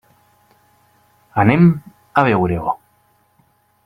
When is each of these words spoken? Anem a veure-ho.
Anem 1.43 1.67
a 2.21 2.27
veure-ho. 2.31 2.73